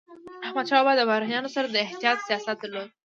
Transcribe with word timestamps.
احمدشاه 0.45 0.79
بابا 0.83 0.93
د 0.97 1.01
بهرنيانو 1.09 1.53
سره 1.55 1.67
د 1.69 1.75
احتیاط 1.85 2.17
سیاست 2.27 2.57
درلود. 2.59 2.89